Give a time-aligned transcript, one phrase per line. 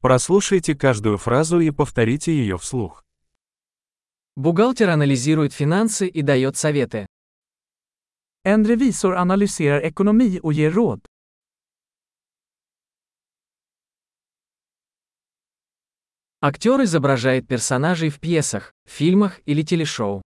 [0.00, 3.04] Прослушайте каждую фразу и повторите ее вслух.
[4.36, 7.06] Бухгалтер анализирует финансы и дает советы.
[8.44, 11.06] En revisor analyserar ekonomi och ger råd.
[16.42, 20.22] Актер изображает персонажей в пьесах, фильмах или телешоу.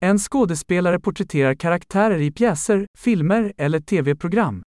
[0.00, 4.64] En skådespelare porträtterar karaktärer i pjäser, filmer eller tv-program.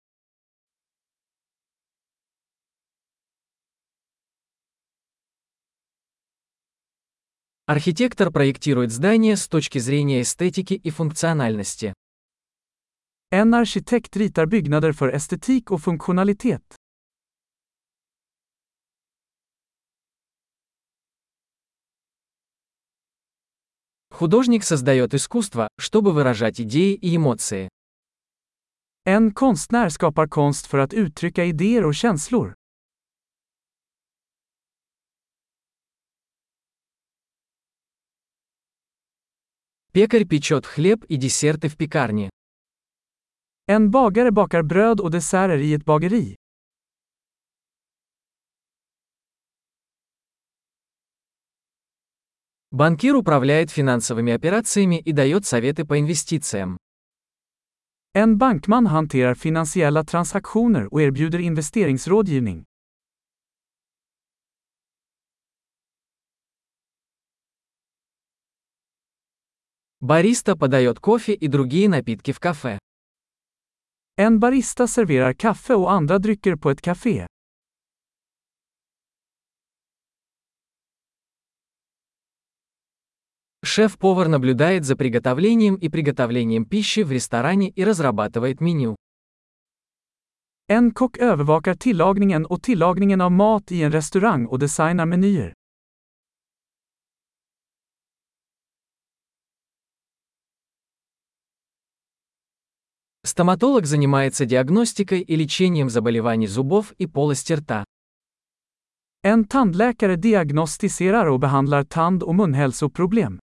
[7.68, 11.96] Архитектор проектирует здание с точки зрения эстетики и функциональности.
[13.32, 16.61] En arkitekt ritar byggnader för estetik och funktionalitet.
[24.11, 27.70] Художник создает искусство, чтобы выражать идеи и эмоции.
[29.06, 32.53] En konstnär skapar konst för att uttrycka idéer och känslor.
[39.96, 42.30] Пекарь печет хлеб и десерты в пекарне.
[43.66, 46.36] En bagare bakar bröd och desserter i ett bageri.
[52.72, 56.78] Банкир управляет финансовыми операциями и дает советы по инвестициям.
[58.14, 62.66] En bankman hanterar finansiella transaktioner och erbjuder investeringsrådgivning.
[70.06, 72.78] Бариста подает кофе и другие напитки в кафе.
[74.17, 77.28] En barista serverar kaffe och andra drycker på ett café.
[83.64, 88.95] Шеф-повар наблюдает за приготовлением и приготовлением пищи в ресторане и разрабатывает меню.
[90.67, 95.53] En kock övervakar tillagningen och tillagningen av mat i en restaurang och designar menyer.
[103.25, 107.84] Стоматолог занимается диагностикой и лечением заболеваний зубов и полости рта.
[109.24, 113.40] En tandläkare diagnostiserar och behandlar tand- och munhälsoproblem.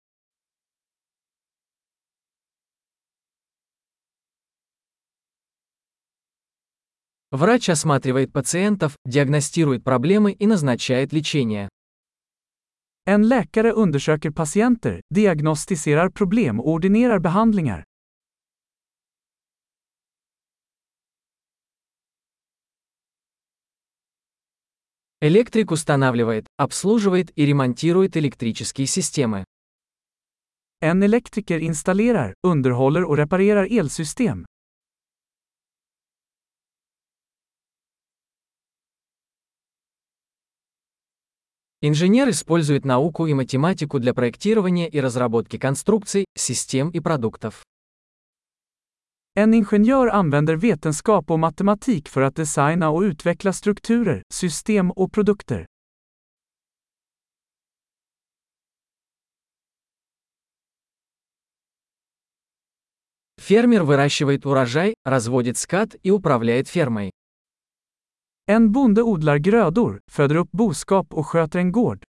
[7.32, 11.68] Врач осматривает пациентов, диагностирует проблемы и назначает лечение.
[13.04, 17.84] En läkare undersöker patienter, diagnostiserar problem och ordinerar behandlingar.
[25.24, 29.44] Электрик устанавливает, обслуживает и ремонтирует электрические системы.
[30.80, 34.44] En elektriker installerar, underhåller och reparerar elsystem.
[41.80, 47.62] Инженер использует науку и математику для проектирования и разработки конструкций, систем и продуктов.
[49.39, 55.65] En ingenjör använder vetenskap och matematik för att designa och utveckla strukturer, system och produkter.
[63.37, 67.11] Фермер выращивает урожай, разводит скот и управляет фермой.
[68.47, 72.03] En bonde odlar grödor, föder upp boskap och sköter en gård.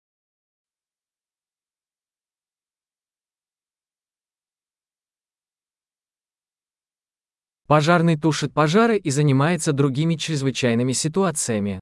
[7.73, 11.81] Пожарный тушит пожары и занимается другими чрезвычайными ситуациями.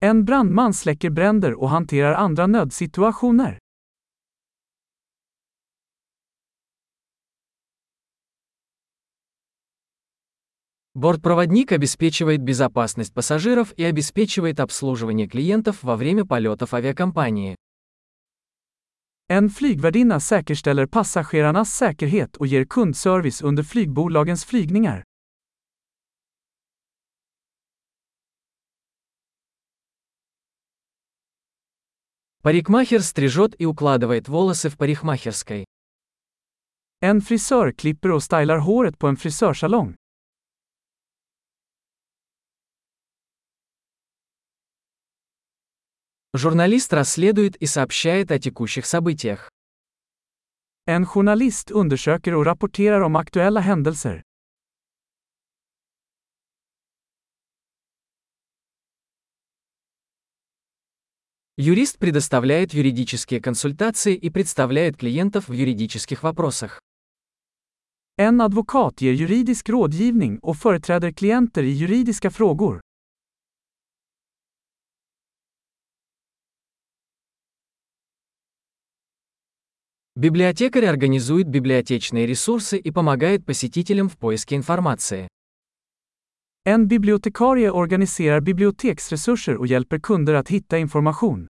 [0.00, 3.58] En brandman släcker bränder och hanterar andra nödsituationer.
[10.94, 17.56] Бортпроводник обеспечивает безопасность пассажиров и обеспечивает обслуживание клиентов во время полетов авиакомпании.
[19.27, 25.03] En flygvärdinna säkerställer passagerarnas säkerhet och ger kundservice under flygbolagens flygningar.
[32.41, 35.65] Парикмахер стрижет и укладывает волосы в парикмахерской.
[36.99, 39.95] En frisör klipper och stylar håret på en frisörsalong.
[46.36, 49.50] Журналист расследует и сообщает о текущих событиях.
[50.86, 54.22] En journalist undersöker och rapporterar om aktuella händelser.
[61.56, 66.80] Юрист предоставляет юридические консультации и представляет клиентов в юридических вопросах.
[68.18, 72.80] En advokat ger juridisk rådgivning och företräder klienter i juridiska frågor.
[80.18, 85.28] Библиотекарь организует библиотечные ресурсы и помогает посетителям в поиске информации.
[86.64, 91.48] En bibliotekarie organiserar biblioteksresurser och hjälper kunder att hitta information.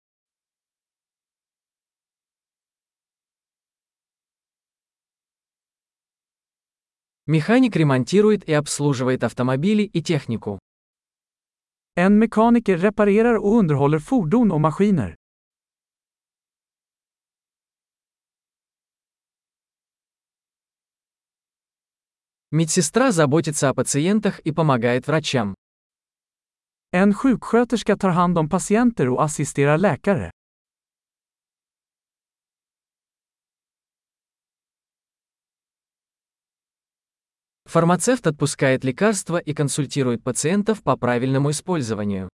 [7.27, 10.59] Механик ремонтирует и обслуживает автомобили и технику.
[11.95, 15.18] En mekaniker reparerar och underhåller fordon och maskiner.
[22.51, 25.55] Медсестра заботится о пациентах и помогает врачам.
[26.91, 30.31] En sjuksköterska tar hand om patienter och assisterar läkare.
[37.65, 42.29] Фармацевт отпускает лекарства и консультирует пациентов по правильному использованию.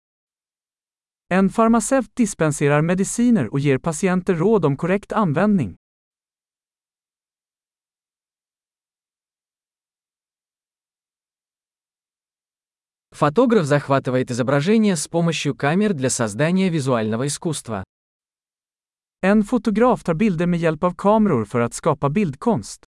[1.30, 5.78] En farmaceut dispenserar mediciner och ger patienter råd om korrekt användning.
[13.22, 17.84] Фотограф захватывает изображение с помощью камер для создания визуального искусства.
[19.22, 22.84] En fotograf tar bilder med hjälp av kameror för att skapa bildkonst.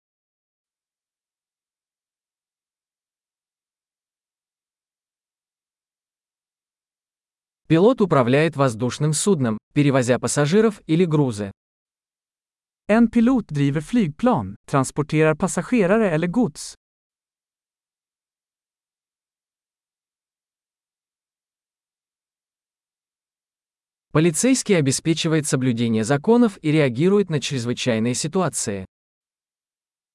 [7.68, 11.52] Пилот управляет воздушным судном, перевозя пассажиров или грузы.
[12.88, 16.76] En pilot driver flygplan, transporterar passagerare eller gods.
[24.12, 28.86] Полицейский обеспечивает соблюдение законов и реагирует на чрезвычайные ситуации.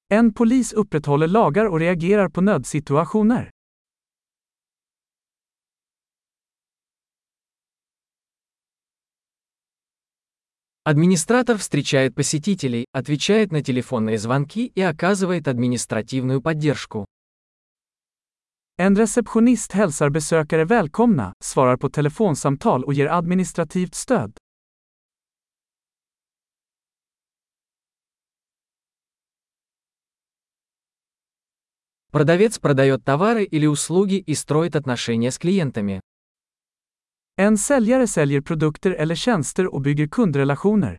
[0.09, 3.51] En polis upprätthåller lagar och reagerar på nödsituationer.
[10.83, 17.07] Администратор встречает посетителей, отвечает на телефонные звонки и оказывает административную поддержку.
[18.76, 24.38] En receptionist hälsar besökare välkomna, svarar på telefonsamtal och ger administrativt stöd.
[32.12, 36.00] Продавец продает товары или услуги и строит отношения с клиентами.
[37.36, 40.98] En säljare säljer produkter eller tjänster och bygger kundrelationer.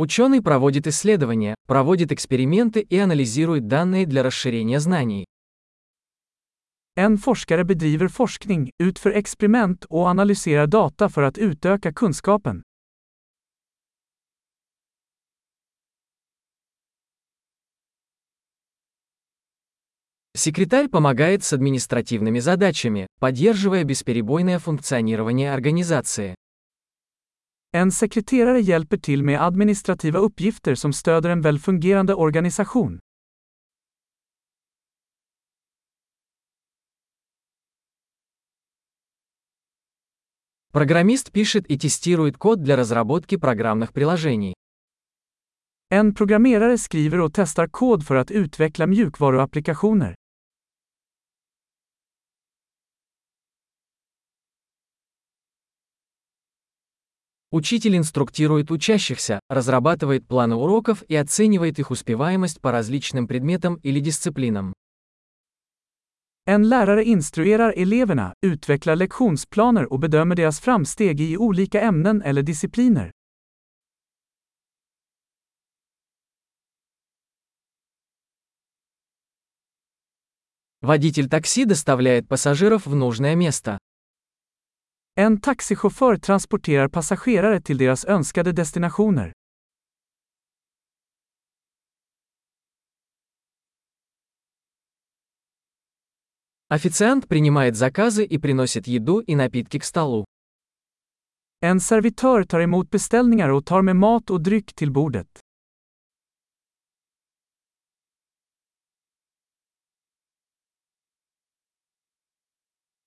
[0.00, 5.26] Ученый проводит исследования, проводит эксперименты и анализирует данные для расширения знаний.
[6.96, 12.62] En forskare bedriver forskning, utför experiment och analyserar data för att utöka kunskapen.
[20.34, 26.39] Секретарь помогает с административными задачами, поддерживая бесперебойное функционирование организации.
[27.71, 32.99] En sekreterare hjälper till med administrativa uppgifter som stöder en välfungerande organisation.
[40.73, 44.53] Программист пишет и тестирует код для разработки программных приложений.
[45.89, 50.15] En programmerare skriver och testar kod för att utveckla mjukvaruapplikationer.
[57.52, 64.72] Учитель инструктирует учащихся, разрабатывает планы уроков и оценивает их успеваемость по различным предметам или дисциплинам.
[66.46, 73.10] En lärare instruerar eleverna, utvecklar lektionsplaner och bedömer deras framsteg i olika ämnen eller discipliner.
[80.82, 83.78] Водитель такси доставляет пассажиров в нужное место.
[85.17, 89.33] En taxichaufför transporterar passagerare till deras önskade destinationer.
[96.67, 100.25] Официант принимает заказы и приносит еду и напитки к столу.
[101.61, 105.27] En servitör tar emot beställningar och tar med mat och dryck till bordet.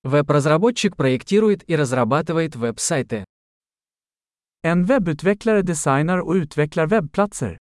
[0.04, 3.24] Веб-разработчик проектирует и разрабатывает веб-сайты.
[4.62, 7.58] En webbutvecklare designar och utvecklar webbplatser.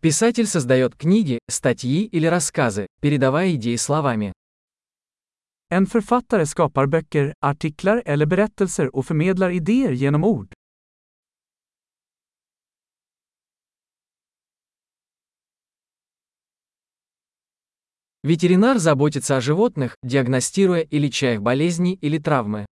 [0.00, 4.32] Писатель создает книги, статьи или рассказы, передавая идеи словами.
[5.68, 10.55] En författare skapar böcker, artiklar eller berättelser och förmedlar idéer genom ord.
[18.26, 22.66] Ветеринар заботится о животных, диагностируя и леча их болезни или травмы.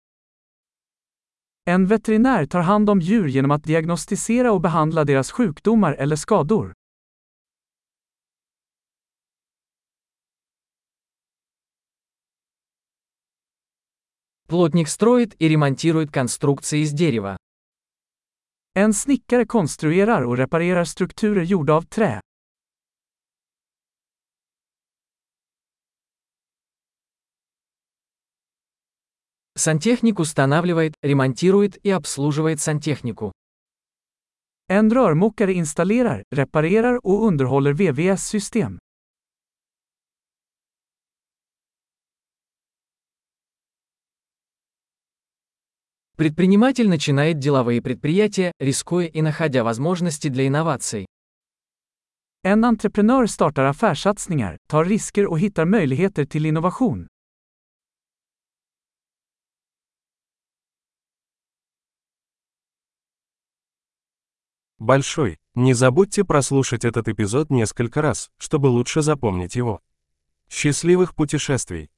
[1.68, 6.74] En veterinär tar hand om djur genom att diagnostisera och behandla deras sjukdomar eller skador.
[14.48, 17.38] Плотник строит и ремонтирует конструкции из дерева.
[18.74, 22.22] En snickare konstruerar och reparerar strukturer gjorda av trä.
[29.56, 33.32] Сантехник устанавливает, ремонтирует и обслуживает сантехнику.
[34.68, 38.80] En rörmokare installerar, reparerar och underhåller VVS-system.
[46.16, 51.06] Предприниматель начинает деловые предприятия, рискуя и находя возможности для инноваций.
[52.44, 57.08] En entreprenör startar affärssatsningar, tar risker och hittar möjligheter till innovation.
[64.84, 65.40] Большой.
[65.56, 69.80] Не забудьте прослушать этот эпизод несколько раз, чтобы лучше запомнить его.
[70.50, 71.90] Счастливых путешествий!